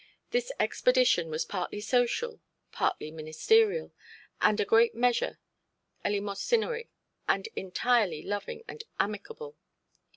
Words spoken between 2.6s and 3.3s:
partly